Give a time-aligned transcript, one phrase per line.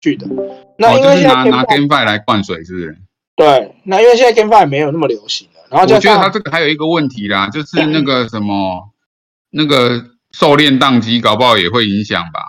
[0.00, 0.26] 去的。
[0.78, 2.98] 那因为现在拿拿 GameFi 来灌水，是不是？
[3.36, 8.90] 对，那因为现在 GameFi 没有那么流行了，然后我觉得它这个还有一个问题啦，就是那个什么
[9.50, 12.40] 那个狩猎宕机，搞不好也会影响吧。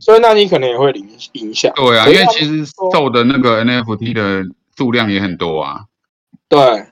[0.00, 1.72] 所以那你可能也会影影响。
[1.74, 4.44] 对啊，因为其实受的那个 NFT 的
[4.76, 5.86] 数量也很多啊。
[6.48, 6.86] 对，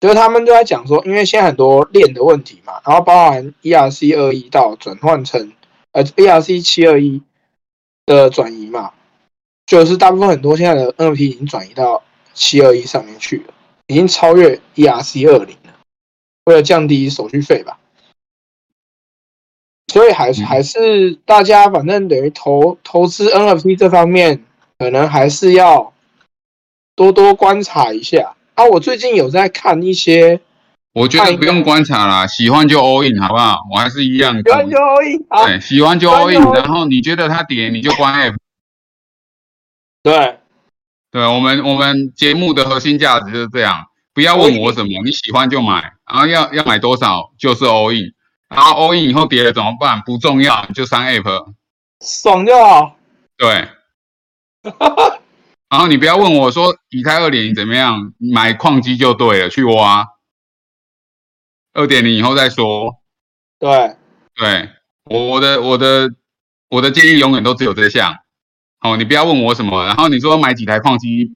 [0.00, 5.52] 就是他们都在讲说，因为现在很多链的问题嘛，然后包含 ERC 二一到转换成
[5.92, 7.22] 呃 ERC 七二一
[8.06, 8.92] 的转移嘛，
[9.66, 13.54] 就是大部分很多现在的 NFT 已经转移到七二一上面去了，
[13.86, 15.74] 已经超越 ERC 二零了，
[16.44, 17.78] 为了降低手续费吧。
[19.92, 24.44] 所以还是还是大家反正等于投投资 NFT 这方面，
[24.78, 25.92] 可能还是要
[26.96, 28.64] 多多观察一下啊。
[28.64, 30.40] 我最近有在看一些，
[30.94, 33.58] 我觉得不用观察啦，喜欢就 all in 好不好？
[33.72, 36.40] 我还是一样，喜欢就 all in，对，喜欢就 all in。
[36.54, 38.36] 然后你觉得它跌，你就关 app。
[40.04, 40.38] 对，
[41.10, 48.14] 对，我们我们节目的核心价值就是这样，不要问我什么，你喜欢就买，然后要要买多少就是 all in。
[48.48, 50.00] 然后 all in 以后跌了怎么办？
[50.02, 51.46] 不重要，就删 app，
[52.00, 52.94] 爽就好。
[53.36, 53.66] 对，
[55.68, 60.06] 然后你不要问我说以太二点零怎么样，买矿机就对了，去挖。
[61.74, 62.98] 二点零以后再说。
[63.58, 63.96] 对，
[64.34, 64.70] 对
[65.04, 66.10] 我我的我的
[66.70, 68.20] 我的建议永远都只有这项。
[68.80, 71.34] 哦，你不要问我什么，然后你说买几台矿机，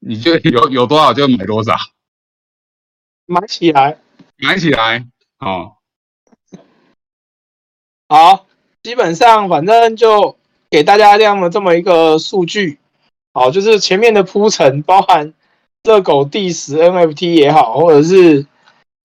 [0.00, 1.76] 你就有有多少就买多少，
[3.26, 3.98] 买起来，
[4.38, 5.06] 买起来，
[5.38, 5.76] 哦。
[8.08, 8.46] 好，
[8.82, 10.36] 基本上反正就
[10.68, 12.80] 给大家这样的这么一个数据，
[13.32, 15.32] 好，就是前面的铺陈，包含
[15.84, 18.44] 热狗第十 NFT 也好，或者是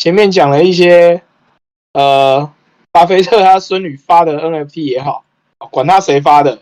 [0.06, 1.24] 前面讲了一些
[1.94, 2.54] 呃
[2.92, 5.26] 巴菲特他孙女发的 NFT 也好，
[5.72, 6.62] 管他谁发的，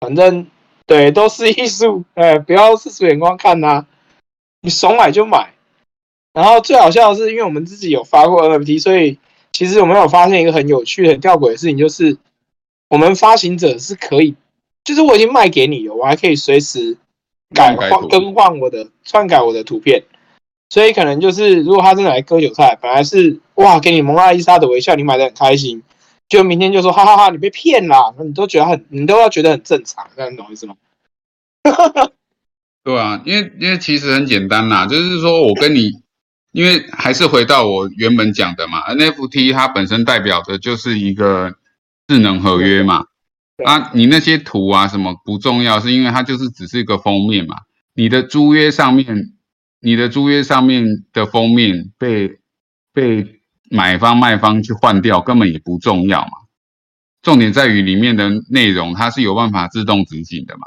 [0.00, 0.48] 反正
[0.84, 3.86] 对都是艺术， 哎，不要世俗眼光看呐，
[4.62, 5.54] 你爽买就买。
[6.32, 9.18] 然后最好笑的是，因为我们自己有发过 NFT，所以。
[9.52, 12.16] 其实我们有发现一个很有趣、很吊诡的事情，就是
[12.88, 14.34] 我们发行者是可以，
[14.82, 16.96] 就是我已经卖给你了，我还可以随时
[17.54, 20.04] 改换、更换我的篡改我的图片。
[20.72, 25.82] 所以可能就是，如果他真的来割韭菜，本来是哇给你蒙娜丽莎的微笑，你买的很开心，
[26.30, 30.76] 就明天就说哈哈哈，你被骗了，那你都觉得很，你都要觉得很正常，这样懂意思吗？
[32.82, 36.00] 对啊，因为因为其实很简单啦，就是说我跟你。
[36.54, 41.54] 因为还是回到我原本讲的嘛，NFT 它本身代表的就是一个
[42.06, 43.06] 智能合约嘛。
[43.64, 47.56] 啊，你那些图啊什么不重要，是因为它就是只是一个封面嘛。
[47.94, 49.32] 你的租约上面，
[49.82, 52.38] 你的租约上面的封面被
[52.92, 56.30] 被买方卖方去换掉，根本也不重要嘛。
[57.20, 60.66] 重点在于里面的内容，它是有办法自动执行的嘛。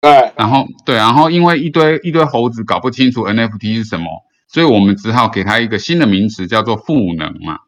[0.00, 4.06] 对，然后对，然后因为一堆一堆猴子搞不清楚 NFT 是什么，
[4.48, 7.60] 所以我们只好给它一个新的名词，叫做赋能嘛。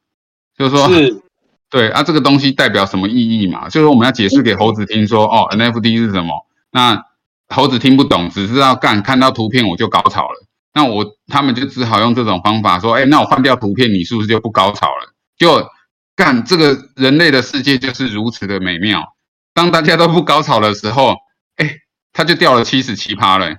[0.56, 1.22] 就是说，是，
[1.70, 3.68] 对啊，这个东西代表什么意义嘛？
[3.68, 6.46] 就是我们要解释给猴子听，说哦，NFT 是什么？
[6.72, 7.04] 那
[7.48, 10.46] 猴子听不懂，只知道干，看到图片我就高潮了。
[10.72, 15.12] 那我他们就只好用这种方法说，哎，那我换掉图片，你是不是就不高潮了？
[15.36, 15.68] 就
[16.16, 19.16] 干，这个人类的世界就是如此的美妙。
[19.52, 21.16] 当大家都不高潮的时候，
[21.56, 21.78] 哎。
[22.16, 23.56] 它就掉了七十七趴了，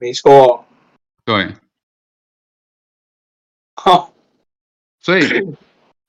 [0.00, 0.66] 没错，
[1.24, 1.54] 对，
[3.76, 4.12] 好，
[5.00, 5.22] 所以，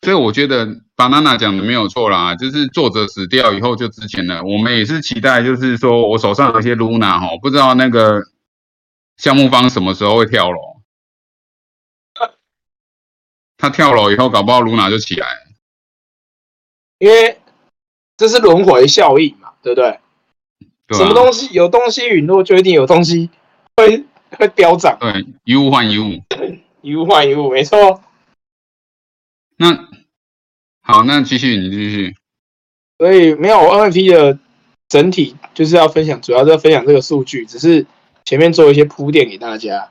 [0.05, 4.43] 所以我觉得 banana 讲的没有错啦，就是作者死掉以后就值钱了。
[4.43, 8.21] 我们也是期待，就是说我手上有些 Luna 哈，不知道那个
[9.17, 10.59] 项目方什么时候会跳楼，
[13.57, 15.28] 他跳楼以后，搞不好 Luna 就起来，
[16.99, 17.40] 因为
[18.16, 19.99] 这是轮回效应嘛，对不对？
[20.96, 23.31] 什么东西有东西陨落，就一定有东西
[23.78, 24.03] 会
[24.37, 24.96] 会飙涨。
[24.99, 26.22] 对，一物换一物，
[26.84, 28.03] 一物换一物，没错。
[29.57, 29.87] 那
[30.81, 32.16] 好，那继续，你继续。
[32.97, 34.40] 所以没有 NFT 的
[34.87, 37.85] 整体就是要分享，主要是要分享这个数据，只是
[38.23, 39.90] 前面做一些铺垫给大家。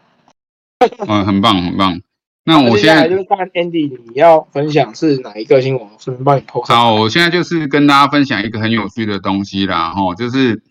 [1.06, 2.00] 嗯， 很棒，很棒。
[2.44, 6.72] 那我现在就是看 Andy，你要分享是哪一个新闻，顺便帮你 post。
[6.72, 10.62] 好，我现在就是跟大家分享一个很有趣的东西啦，吼，就是。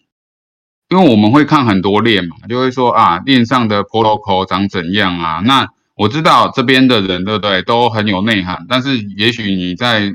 [0.89, 5.39] 因为我们会看很多链嘛，就会说啊，链上的 protocol 长怎样啊？
[5.43, 10.11] 那我知道这边的人对不对，都很有内涵，但是也许你在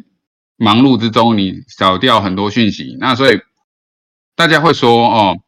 [0.57, 2.97] 忙碌之中，你少掉很多讯息。
[2.99, 3.41] 那所以
[4.35, 5.39] 大家会说哦，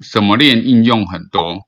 [0.00, 1.66] 什么链应用很多，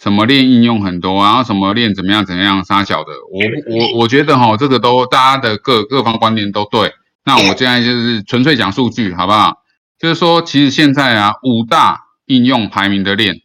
[0.00, 3.12] 什么链应用很多，然后什么链怎么样怎么样，杀小的。
[3.32, 6.92] 我我我觉得哈，这个都大家的各各方观点都对。
[7.24, 9.54] 那我现在就是纯粹讲数据，好不好？
[9.98, 13.36] 就是说，其实现在啊，五大应用排名的链，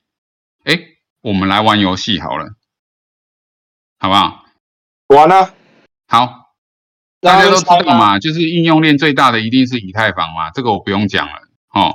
[0.66, 0.78] 哎，
[1.22, 2.46] 我们来玩游戏好了，
[4.00, 4.46] 好不好？
[5.08, 5.54] 玩啊！
[6.08, 6.54] 好，
[7.20, 11.34] 大家都知道嘛，就是应用链最大的一定是以太坊嘛，这个我不用讲了
[11.74, 11.94] 哦。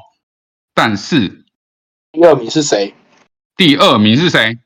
[0.75, 1.45] 但是
[2.13, 2.95] 第二名是谁？
[3.57, 4.59] 第二名是谁？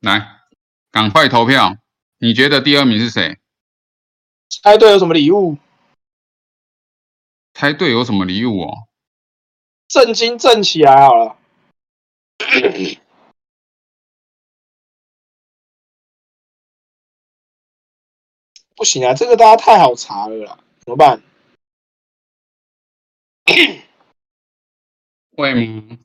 [0.00, 0.40] 来，
[0.90, 1.76] 赶快投票！
[2.18, 3.38] 你觉得第二名是谁？
[4.62, 5.58] 猜对有什么礼物？
[7.52, 8.88] 猜对有什么礼物哦？
[9.88, 11.36] 震惊震起来好了！
[18.76, 21.22] 不行啊，这个大家太好查了啦，怎么办？
[25.36, 25.98] 会吗？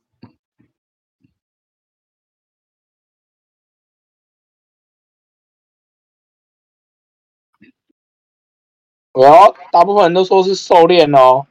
[9.13, 11.45] 哦，大部分人都说是狩猎哦，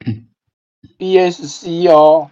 [0.98, 2.30] BSC 哦。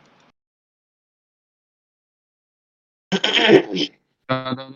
[4.27, 4.73] 噔噔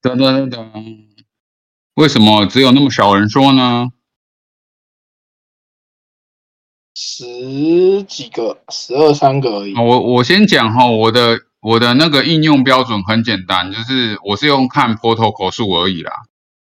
[0.00, 1.27] 噔噔噔噔，
[1.98, 3.88] 为什么只有那么少人说呢？
[6.94, 9.74] 十几个，十二三个而已。
[9.74, 16.12] 我我先讲哈，我的我的那个应用标准很简单，就是我是用看 protocol 数而已啦。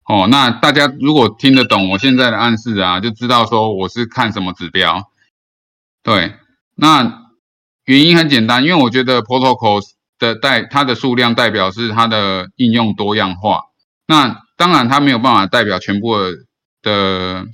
[0.06, 5.12] 哦，那大家如果听得懂我现在的暗示啊，就知道说我是看什么指标。
[6.02, 6.34] 对，
[6.74, 7.30] 那
[7.86, 9.80] 原因很简单，因为我觉得 protocol
[10.18, 13.66] 的代它的数量代表是它的应用多样化。
[14.08, 16.14] 那当然它没有办法代表全部
[16.84, 17.48] 的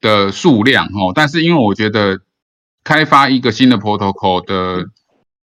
[0.00, 2.18] 的数量哦，但是因为我觉得
[2.82, 4.86] 开发一个新的 protocol 的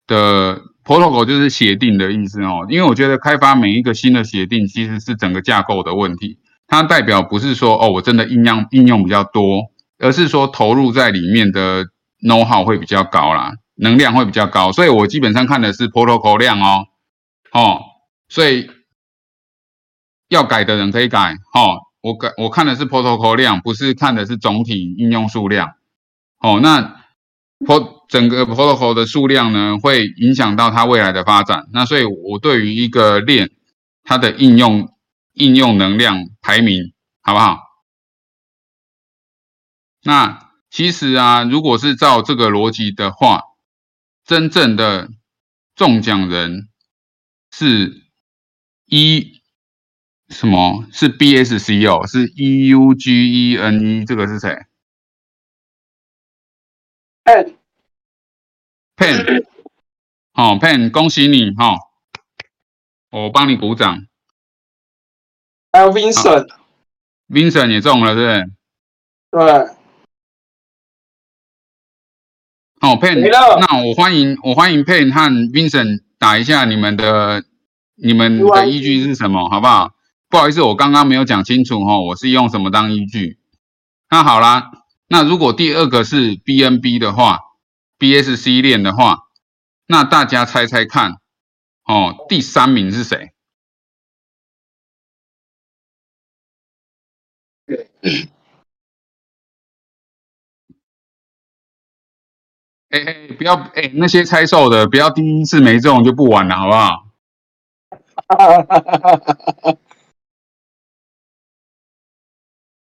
[0.06, 0.61] 的。
[0.85, 11.87] protocol 就是协定的意思哦，因为我觉得开发每一个新的协定其实是整个架构的问题，它代表不是说哦我真的应用应用比较多，而是说投入在里面的
[12.21, 16.87] know how 会比较高啦，能量会比较高，所以我基本上看的是 protocol 量哦，
[17.53, 17.81] 哦，
[18.29, 18.69] 所以
[20.34, 25.75] 要改的人可以改，哦，我改我看的是 protocol 量，不是看的是总体应用数量，
[26.40, 27.00] 哦，那。
[27.60, 31.66] pro 整个 protocol 的数量呢，会影响到它未来的发展。
[31.72, 33.52] 那所以，我对于一个链
[34.02, 34.92] 它的应用
[35.32, 36.92] 应用能量排名，
[37.22, 37.60] 好不好？
[40.02, 43.40] 那其实啊，如果是照这个逻辑的话，
[44.26, 45.08] 真正的
[45.75, 46.69] 中奖人
[47.50, 48.02] 是
[48.84, 49.33] 一
[50.29, 50.87] 什么？
[50.91, 54.65] 是 BSC 哦，是 EUGENE，这个是谁
[57.25, 57.55] ？pen
[58.97, 59.44] pen，
[60.32, 61.76] 好 pen，恭喜你哈，
[63.11, 64.06] 我帮你鼓掌。
[65.73, 68.44] 还有 Vincent，Vincent 也中了，对
[69.31, 69.47] 不对？
[69.67, 69.75] 对。
[72.81, 75.21] 好 pen，那我欢迎我欢迎 pen 和
[75.53, 77.44] Vincent 打一下你们的
[77.94, 79.95] 你们的依据是什么，好不好？
[80.35, 83.38] 不好意思，我刚刚没有讲清楚哈，我是用什么当依据？
[84.11, 84.73] 那好啦。
[85.07, 87.38] 那如果第二个是 BNB 的话
[88.00, 89.29] ，BSC 链的话，
[89.87, 91.21] 那大家猜猜看，
[91.85, 93.33] 哦，第三名是谁？
[102.91, 107.05] 哎哎，不要哎，那些猜售的，不要第一次没中就不玩了，好不好？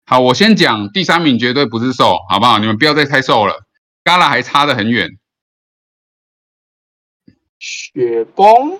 [0.08, 2.60] 好，我先讲第三名绝对不是瘦，好不好？
[2.60, 3.66] 你们不要再猜瘦了
[4.04, 5.18] ，Gala 还差得很远。
[7.58, 8.80] 雪崩，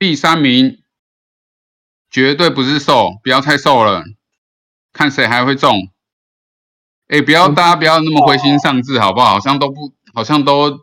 [0.00, 0.82] 第三名
[2.10, 4.02] 绝对不是瘦，不要太瘦了，
[4.92, 5.92] 看谁还会中。
[7.10, 9.30] 哎，不要，大家不要那么灰心丧志，好不好？
[9.32, 10.78] 好像都不，好像都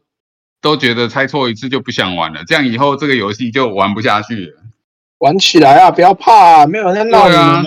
[0.62, 4.64] 都觉得猜错一次就不想玩了，这样以后这个游戏就玩不下去了。
[5.20, 7.64] 玩起来啊，不要怕，啊没有人在闹你啊。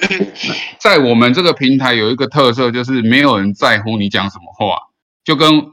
[0.80, 4.78] 在我们这个平台有一个特色，就是没有人在乎你讲什么话，
[5.24, 5.66] 就跟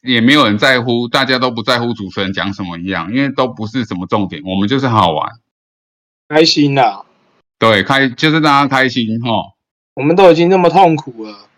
[0.00, 5.30] 也没有人在乎，大家都不在乎主持人讲什么一样，因为都不是什么重点，我们就是好玩，
[6.28, 7.02] 开心呐。
[7.58, 9.53] 对，开就是大家开心哈。
[9.94, 11.48] 我们都已经那么痛苦了，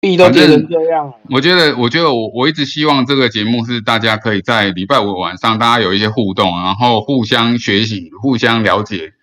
[0.00, 1.14] 币都跌成这样了。
[1.30, 9.14] 我觉得，我觉得我我一直希望这个节目是大家可以在礼拜五晚上，大家有一些互动，然后互相学习、互相了解。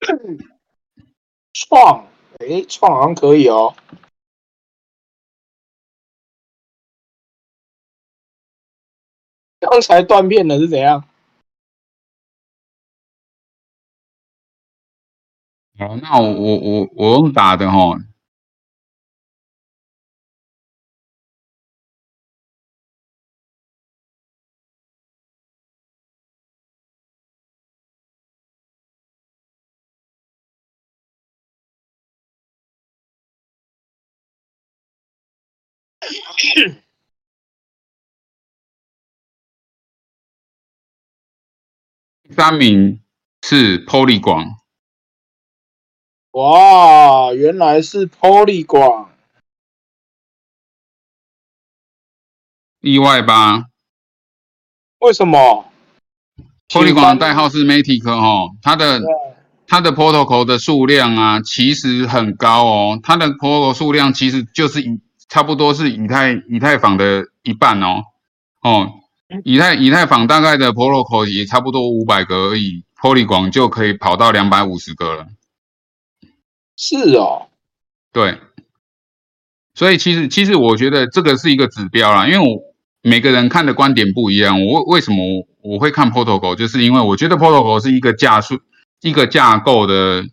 [1.52, 2.06] 创，
[2.38, 3.74] 哎，创好像可以哦。
[9.58, 11.02] 刚才断片了是怎样？
[15.78, 17.98] 好，那我我我我用打的哈。
[36.38, 36.80] 第
[42.34, 43.02] 三名
[43.42, 44.44] 是 Poly 广，
[46.36, 49.08] 哇，原来是 Poly 广，
[52.82, 53.68] 意外吧
[54.98, 55.64] 为什么
[56.68, 59.00] ？？Poly 广的代号是 Matic 哦，它的
[59.66, 65.00] 它的 protocol 的数量啊，其实很高哦，它的 protocol 数量其实就是以
[65.30, 68.02] 差不多是以太以太坊的一半哦，
[68.60, 68.92] 哦，
[69.42, 75.28] 以太以太坊大概的 protocol 也差不多五百个而已，Poly 广就可以跑到两百五十个了。
[76.76, 77.48] 是哦，
[78.12, 78.38] 对，
[79.74, 82.60] 所以其实其实我觉得这个是一个指标啦，因为我
[83.02, 84.64] 每个人看的观点不一样。
[84.64, 88.60] 我为什么我会看 protocol，就是因为我觉得 protocol 是一个架数、
[89.00, 90.26] 一个架构的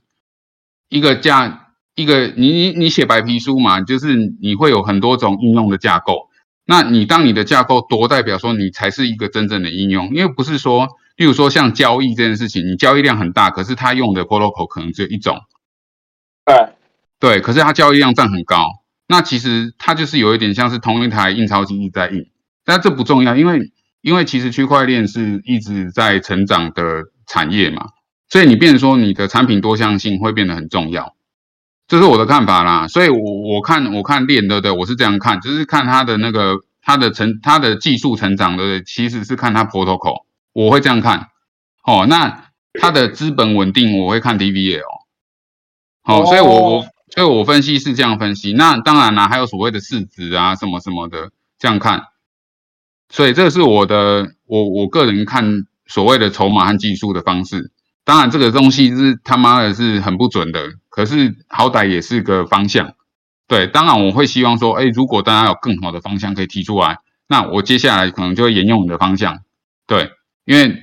[0.90, 6.30] 一个架一个你你你写白皮书嘛，就是你会有很多种应用的架构。
[6.66, 15.42] 那你当你的架构多，代表说你才是一个真正的应用，因为不是说，例如说像交易这件事情，你交易量很大，可是它用的 protocol 可能只有一种。
[16.46, 16.70] 对，
[17.20, 18.66] 对，可是它交易量占很高，
[19.08, 22.30] 那其实它就是有一点像是同一台印钞机一直在印，
[22.66, 23.72] 但这不重要，因为
[24.02, 27.90] 因为其实区块链是一直在成长的产业嘛，
[28.28, 31.16] 所以你变说你的产品多项性会变得很重要，
[31.88, 32.88] 这是我的看法啦。
[32.88, 33.20] 所以我
[33.54, 34.72] 我看我看链对不对？
[34.72, 41.28] 我是这样看，就是看它的那个它的成它的技术成长的，其实是看它 protocol，我会这样看。
[41.86, 45.03] 哦，那它的资本稳定，我会看 DVL。
[46.04, 48.54] 好，所以我我所以我分析是这样分析。
[48.54, 52.04] 那当然啦，还有所谓的市值啊，什么什么的，这样看。
[53.10, 57.72] 所以这是我的我我个人看所谓的筹码和技术的方式。
[58.04, 62.96] 当然，这个东西是他妈的是很不准的，可是好歹也是个方向。
[63.48, 69.40] 对，当然我会希望说，哎，如果大家有更好的方向可以提出来，那我接下来可能就会沿用你的方向。
[69.88, 70.12] 对，
[70.44, 70.82] 因为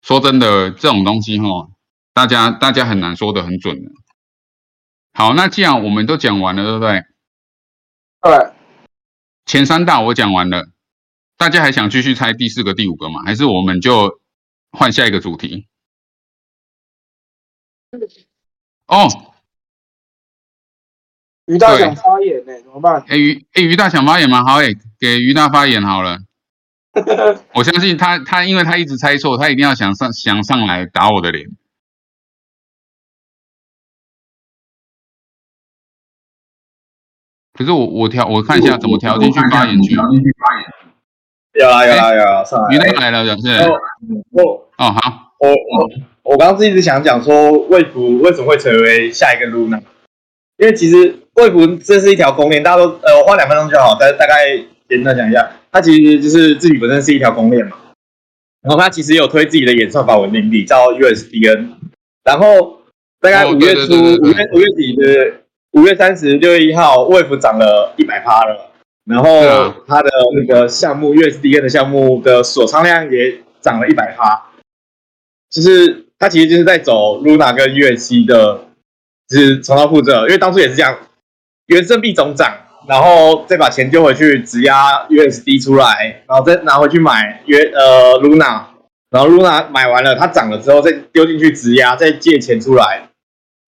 [0.00, 1.68] 说真的，这种东西哈，
[2.14, 3.90] 大家大家很难说的很准的。
[5.16, 7.02] 好，那既然我们都讲完了，对不对？
[8.20, 8.52] 对，
[9.46, 10.68] 前三大我讲完了，
[11.38, 13.22] 大家还想继续猜第四个、第五个吗？
[13.24, 14.20] 还是我们就
[14.72, 15.68] 换下一个主题？
[18.88, 19.08] 哦，
[21.46, 23.02] 于大想发言呢、怎么办？
[23.08, 24.44] 哎于哎于大想发言吗？
[24.44, 26.18] 好哎，给于大发言好了。
[27.54, 31.48] 我相信他他因为他一直猜错，他一定要想上想上来打我的脸。
[37.56, 39.96] 可是我我调我看一下怎么调进去发言区。
[41.58, 42.84] 有啊有啊有啊，上来于了。
[42.92, 43.48] 大来了，是不是？
[43.62, 43.80] 哦
[44.32, 44.42] 我
[44.76, 45.90] 哦好，我我
[46.22, 49.80] 我刚刚是一直想讲说，魏福为什么会成为下一个 Luna？
[50.58, 57.76] 因为其实魏福这是一条公链，大家都呃，我花两分钟就好，大大概简单讲一下，它其实就是自己本身是一条公链嘛，
[58.62, 61.68] 然后它其实也有推自己的演算法稳定币叫 USDN，
[62.22, 62.80] 然后
[63.20, 65.32] 大概哦五月初、五月五月底的
[65.76, 68.72] 五月三十六月一号，魏福涨了一百趴了。
[69.04, 69.28] 然后
[69.86, 74.50] 它的那个项目 USDN 的项目的锁仓量也涨了一百趴，
[75.50, 78.64] 就是它其实就是在走 Luna 跟 USC 的，
[79.28, 80.98] 就是重蹈覆辙，因为当初也是这样，
[81.66, 82.52] 原生币总涨，
[82.88, 88.62] 然后再把钱丢回去质押 USD 出来，然后再拿回去买约呃 Luna，
[89.10, 93.10] 然后 Luna 买完了它涨了之后再丢进去质押，再借钱出来，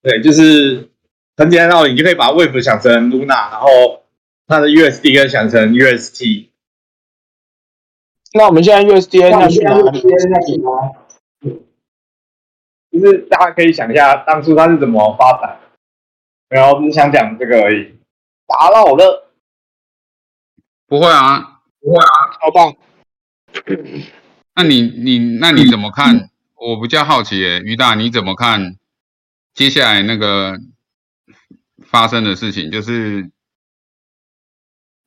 [0.02, 0.87] 对，就是
[1.38, 4.02] 很简单的道理，你就可以把 Wave 想成 Luna，然后
[4.48, 6.48] 它的 USD 跟想成 UST。
[8.34, 10.02] 那我们现在 USDN 要去哪里？
[12.90, 15.60] 就是大家可以想一下当初它是怎么发展
[16.50, 17.94] 的，然后只是想讲这个而已。
[18.48, 19.30] 打扰了，
[20.88, 21.60] 不会啊。
[21.80, 22.08] 不会啊，
[22.40, 22.74] 超棒！
[24.56, 26.30] 那你你那你怎么看？
[26.56, 28.74] 我比较好奇耶，于大你怎么看
[29.54, 30.58] 接下来那个
[31.90, 32.70] 发生的事情？
[32.70, 33.30] 就是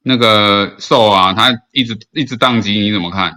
[0.04, 3.34] 那个兽啊，他一直一直宕机，你怎么看？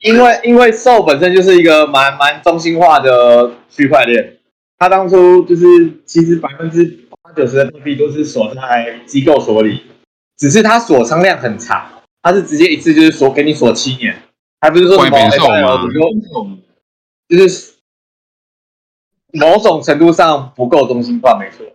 [0.00, 4.38] 因为因为 Sol 本身就是一个蛮蛮中心化的区块链，
[4.76, 5.64] 它当初就是
[6.04, 6.84] 其实百分之
[7.22, 9.82] 八九十的币都是锁在机构所里，
[10.36, 14.20] 只是它锁仓量很长，它是直接一次就是锁给你锁七年，
[14.60, 15.88] 还不是说什么外边售哎吗
[17.28, 17.71] 就是
[19.32, 21.66] 某种程度上不够中心化，没错。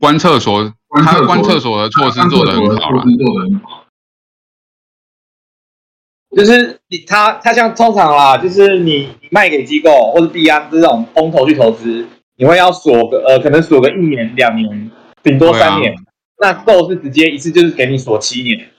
[0.00, 0.72] 关厕所，
[1.04, 3.04] 他关厕所的措施做的很好了。
[6.36, 12.06] 就是你他他像通常啦，就是你你卖给机构或者币安这种风投去投资，
[12.36, 14.90] 你会要锁个呃可能锁个一年两年，
[15.22, 15.94] 顶多三年。
[16.40, 18.70] 那够是直接一次就是给你锁七年，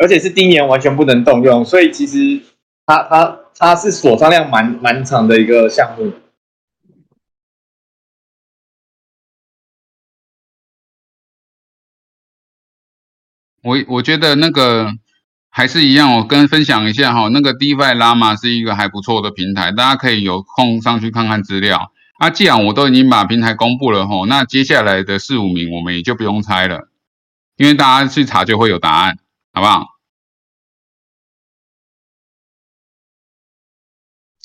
[0.00, 2.40] 而且是第一年完全不能动用，所以其实
[2.86, 6.12] 它它它是锁仓量蛮蛮长的一个项目。
[13.62, 14.94] 我我觉得那个
[15.50, 21.92] 还是一样，我跟分享一下哈，那个 DeFi Llama 是一个还不错的平台，大家可以有空上去看看资料。
[22.18, 26.88] 啊，既然我都已经把平台公布了吼，那接下来的四五名我们也就不用猜了，
[27.56, 29.18] 因为大家去查就会有答案，
[29.52, 29.97] 好不好？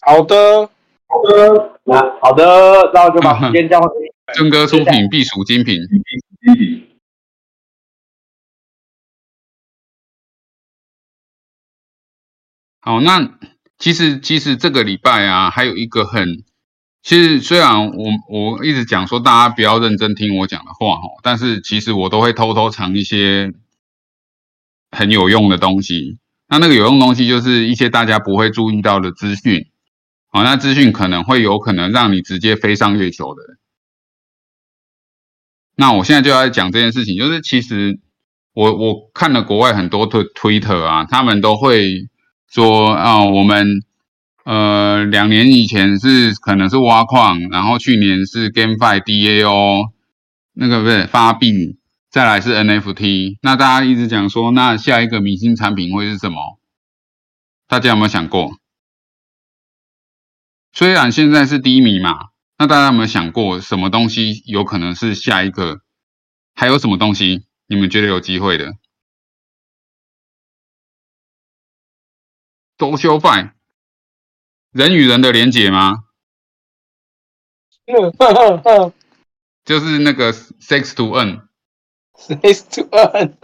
[0.05, 0.69] 好的，
[1.07, 2.45] 好的，那好的，
[2.93, 4.35] 那我就把时间交给你们。
[4.35, 5.79] 正哥出品必属精品。
[12.81, 13.37] 好，那
[13.77, 16.43] 其实其实这个礼拜啊，还有一个很，
[17.01, 23.53] 其实虽然我我一直讲说大家不要认真听我讲的话哈，但是其实我都会偷偷藏一些
[24.91, 26.19] 很有用的东西。
[26.49, 29.65] 那那个有用东西就是一些大家不会注意到的资讯，
[30.33, 33.41] 好，那资讯可能会有可能让你直接飞上月球的。
[35.77, 38.01] 那我现在就要讲这件事情，就是其实
[38.53, 42.09] 我我看了国外很多推推特啊，他们都会。
[42.53, 43.65] 说啊，我们
[44.43, 49.89] 呃两年以前是可能是挖矿，然后去年是 GameFi DAO
[50.53, 51.79] 那个不是发币，
[52.11, 53.39] 再来是 NFT。
[53.41, 56.59] 那大家一直讲说，那下一个明星产品会是什么？
[57.67, 58.51] 大家有没有想过？
[60.73, 65.81] 虽然现在是低迷嘛，那大家有没有想过什么东西有可能是下一个？
[66.55, 68.73] 还有什么东西你们觉得有机会的？
[72.75, 73.55] 多修范，
[74.71, 76.05] 人与人的连结吗？
[79.63, 81.47] 就是那个 sex to n。
[82.15, 83.37] Six to N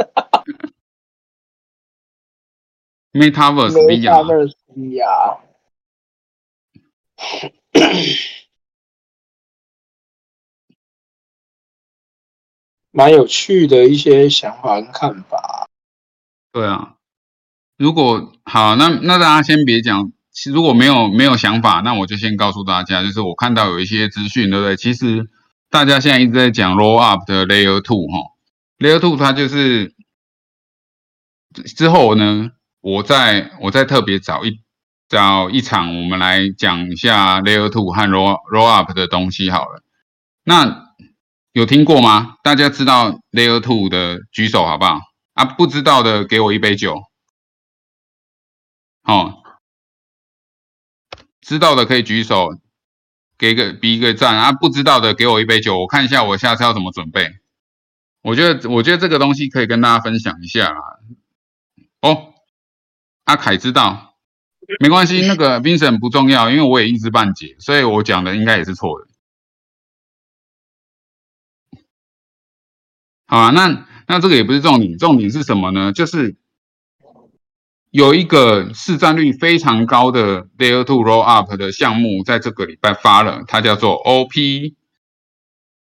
[3.13, 5.39] Metaverse VR，
[12.91, 15.69] 蛮有趣的一些想法跟看法。
[16.51, 16.95] 对啊。
[17.77, 20.11] 如果好，那那大家先别讲，
[20.51, 24.75] 如果没有没有想法，那我就先告诉大家，就是我看到有一些资讯，对不对？
[24.75, 25.29] 其实
[25.69, 28.35] 大家现在一直在讲 roll up 的 layer two 哈
[28.79, 29.93] ，layer two 它就是
[31.77, 32.51] 之后呢，
[32.81, 34.59] 我再我再特别找一
[35.09, 39.81] 找一场，我们来讲一下 layer two 和 roll roll up 的东西好了。
[40.43, 40.93] 那
[41.51, 42.35] 有听过吗？
[42.43, 44.99] 大家知道 layer two 的举手好不好？
[45.33, 47.01] 啊，不知道的给我一杯酒。
[49.03, 49.41] 哦，
[51.41, 52.49] 知道的可以举手，
[53.35, 54.51] 给个比一个赞啊！
[54.51, 57.39] 不知道的给我一杯酒，我看一下我下次要怎么准备。
[58.21, 60.79] 我觉得，我觉得这个东西可以跟大家分享一下啦。
[62.01, 62.35] 哦，
[63.23, 64.08] 阿凯知道，
[64.79, 69.07] 没关系， 那个 Vincent 不重要，因为我也一知半解，所以我讲的应该也是错的。
[73.27, 75.91] 好啊，那那这个也不是重点，重点是什么呢？
[75.93, 76.35] 就是。
[77.91, 84.75] 有一个市占率非常高的 Layer Two Roll Up 的项目，在这个礼拜发了，它叫做 OP。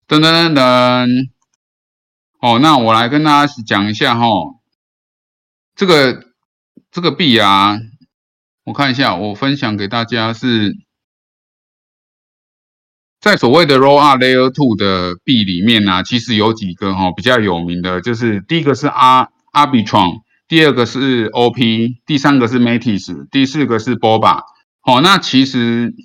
[0.08, 1.30] 噔噔噔噔，
[2.40, 4.26] 哦，那我来跟大家讲一下哈，
[5.76, 6.34] 这个
[6.90, 7.80] 这个币啊，
[8.64, 10.76] 我看一下，我分享给大家是
[13.20, 20.24] 在所谓的 Roll Up Layer Two 的币里面呢、其实有几个哈比较有名的，就是第一个是 R Arbitron。
[20.46, 24.42] 第二个是 OP，第三个是 Matis，第四个是 Boba。
[24.82, 25.96] 好，那其实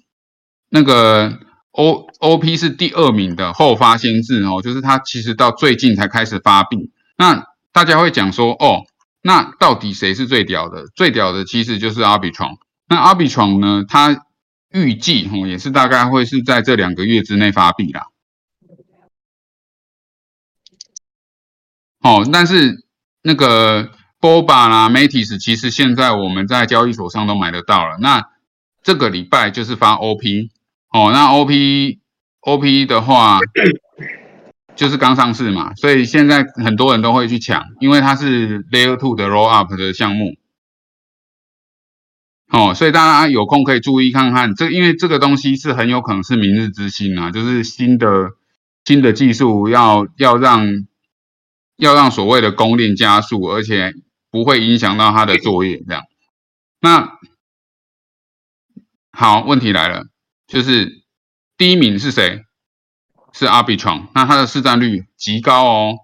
[0.70, 1.38] 那个
[1.72, 6.92] O OP 是第二名的后发先至哦，就是它其实到最近才开始发币。
[7.18, 8.84] 那大家会讲说，哦，
[9.22, 10.86] 那到底谁是最屌的？
[10.94, 12.58] 最屌的其实就是 Arbitron。
[12.88, 14.26] 那 Arbitron 呢，它
[14.70, 18.06] 预计哦也是大概会是在这两个月之内发币啦。
[22.00, 22.84] 哦，但是
[23.22, 23.92] 那个。
[24.20, 27.98] Boba 啦，Matis 其实现在我们在交易所上都买得到了。
[28.00, 28.24] 那
[28.82, 30.50] 这个礼拜就是发 OP
[30.92, 32.00] 哦，那 OP
[32.40, 33.38] OP 的话，
[34.78, 40.36] 就是刚上市嘛，所以现在很多人都会去抢，因为它是 Layer Two 的 Roll Up 的项目。
[42.46, 48.30] 哦，所以大家有空可以注意看看，这因为这个东西是很有可能是明日之星啊，就是新的
[48.84, 50.86] 新的技术要要让
[51.76, 53.94] 要让所谓的供链加速，而且
[54.30, 56.04] 不会影响到它的作业这样。
[56.80, 57.18] 那
[59.10, 60.06] 好，问题来了，
[60.46, 61.02] 就是
[61.56, 62.44] 第一名是谁？
[63.38, 65.94] 是 Arbitron，那它的市占率极高哦，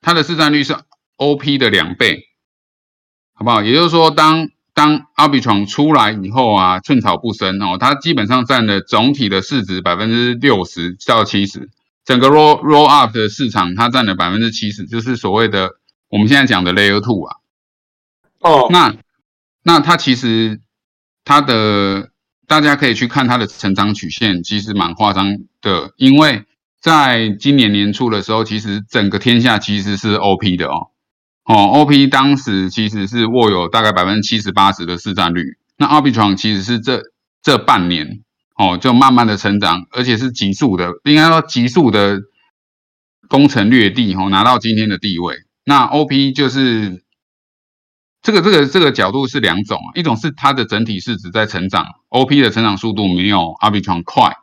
[0.00, 0.76] 它的市占率是
[1.16, 2.28] OP 的两倍，
[3.34, 3.64] 好不好？
[3.64, 11.68] 也就是说，当当 Arbitron 出来以后啊，寸草不生哦，它基本上占了总体的市值百分之六十到七十，
[12.04, 15.70] 整个 Roll Roll Up 的市场它占了百分之七十，就是所谓的
[16.08, 17.36] 我们现在讲的 Layer Two 啊。
[18.38, 18.94] 哦，那
[19.64, 20.60] 那它其实
[21.24, 22.12] 它的
[22.46, 26.44] 大家可以去看它的成长曲线，其实蛮夸张的，因为
[26.80, 30.90] 在今年年初的时候，其实整个天下其实是 OP 的哦，
[31.44, 37.02] 哦，OP 当时其实是握有大概百分之七十八十的市占率，那 Arbitrum 其实是这
[37.42, 38.20] 这半年
[38.54, 42.20] 哦就慢慢的成长，而且是急速的，应该说急速的
[43.28, 45.34] 攻城略地哦，拿到今天的地位。
[45.64, 47.02] 那 OP 就是
[48.22, 54.36] 这个这个这个角度是两种，一种是它的整体市值在成长，OP 的成长速度没有 Arbitrum 快。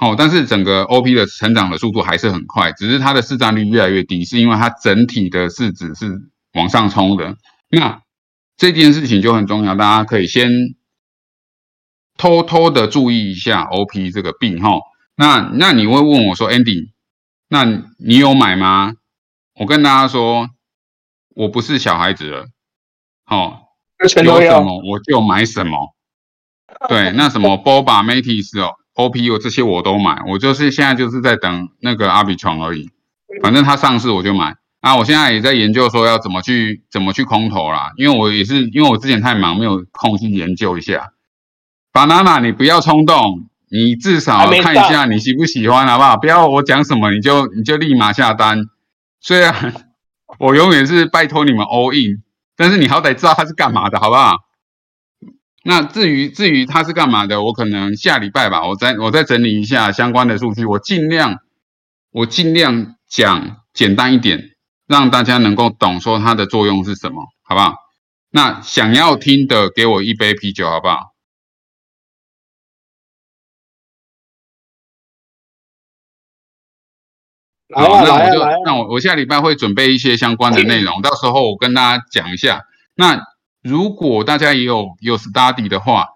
[0.00, 6.22] 哦，但是整个 OP 的成长的速度还是很快，只是它的市占率越来越低，是因为它整体的市值是
[6.54, 7.36] 往上冲的。
[7.68, 8.00] 那
[8.56, 10.50] 这件事情就很重要，大家可以先
[12.16, 14.80] 偷偷的注意一下 OP 这个病哈。
[15.16, 16.92] 那那你会问我说，Andy，
[17.48, 17.64] 那
[17.98, 18.94] 你有买吗？
[19.54, 20.48] 我跟大家说，
[21.36, 22.46] 我不是小孩子了，
[23.26, 23.58] 哦，
[23.98, 25.94] 有什么我就买什么。
[26.88, 28.79] 对，那什么 Boba Matis 哦。
[29.00, 32.90] OP 我这些我都买，我就是现在就是在等那个阿比床而已，
[33.42, 34.56] 反正它上市我就买。
[34.80, 41.12] 啊，我现在也在研究说要怎么去怎么去空投啦，因为我也是因为我之前太忙没有空去研究一下。
[41.92, 46.16] Banana，你不要冲动，你至少看一下你喜不喜欢好不好？
[46.16, 48.64] 不要我讲什么你就你就立马下单。
[49.20, 49.74] 虽然
[50.40, 52.22] 我永远是拜托你们 all in，
[52.56, 54.36] 但是你好歹知道它是干嘛的好不好？
[55.62, 61.40] 那至于至于它是干嘛的，我可能下礼拜吧，我再我再整理一下相关的数据，我尽量
[62.12, 64.52] 我尽量讲简单一点，
[64.86, 67.74] 让大家能够懂说它的作用是什么，好不好？
[68.30, 71.12] 那想要听的，给我一杯啤酒，好不好？
[77.74, 82.62] 好，那我就那我我下礼拜会准备一些相关的内容，到时候我跟大家讲一下。
[82.94, 83.29] 那。
[83.62, 86.06] 如果大家也有有 study 的话，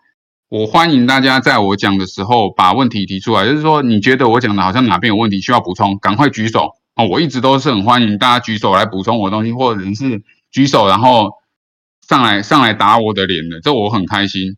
[0.49, 3.45] 我欢迎大家在我讲的时候把问题提出来。
[3.45, 7.07] 就是说，你觉得我讲的好像哪边有问题需要补充，赶快举手哦！
[7.09, 11.33] 我一直都是很欢迎大家举手来补充我的东西，或者是举手然后
[12.07, 14.57] 上来上来打我的脸的，这我很开心。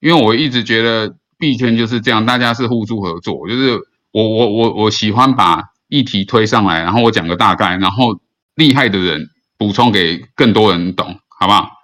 [0.00, 3.48] 因为我一直觉得币圈就是这样，大家是互助合作。
[3.48, 3.80] 就是
[4.12, 8.20] 我我我我喜欢把议题推上来，然后我讲个大概，然后
[8.54, 11.75] 厉害的人补充给更多人懂，好不好？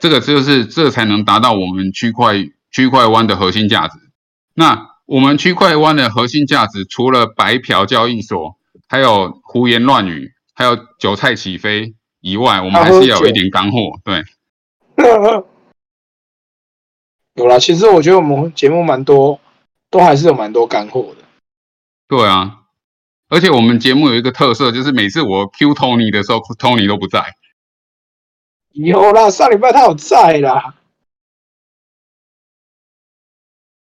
[0.00, 2.34] 这个就是这才能达到我们区块
[2.70, 3.98] 区块湾的核心价值。
[4.54, 8.56] 那我们区块湾的核心价值，除了白嫖交易所，
[8.88, 13.78] 还有胡言乱语，还有韭菜起飞以外，我们还是要有一点干货。
[14.04, 14.24] 对，
[17.34, 17.58] 有啦。
[17.58, 19.40] 其实我觉得我们节目蛮多，
[19.90, 21.24] 都还是有蛮多干货的。
[22.06, 22.62] 对啊，
[23.28, 27.34] 而且我们节目有一个特色，就是每次我 Q Tony 的时候，Tony 都不在。
[28.78, 30.74] 有啦，上礼拜他有在啦。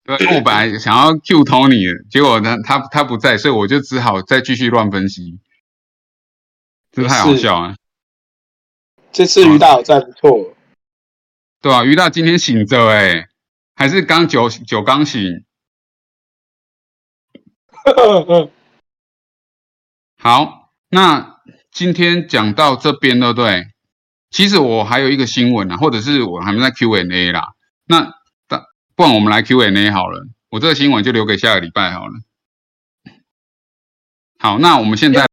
[0.04, 5.38] 对，我本来想要 Q Tony，结果呢，他他不在，所以我就只好再继续乱分析。
[6.90, 7.76] 这太好笑了。
[9.12, 10.54] 这次于大有在不错。
[11.60, 13.28] 对啊，于大今天醒着哎，
[13.74, 15.44] 还是刚酒酒刚醒。
[20.16, 23.66] 好，那今天讲到这边，对不对？
[24.30, 27.54] 其实我还有一个新闻啊，或者是我还没在 Q&A 啦。
[27.86, 28.12] 那
[28.94, 32.12] 不然我们来 Q&A 好了，我这个新闻就留给下个礼拜好了。
[34.38, 35.26] 好，那我们现在。